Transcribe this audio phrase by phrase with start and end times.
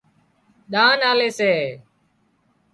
[0.71, 1.45] ۮانَ آلي سي